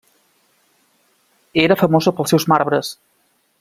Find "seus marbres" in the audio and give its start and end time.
2.37-2.95